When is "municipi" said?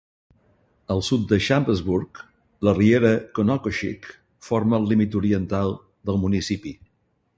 6.27-6.75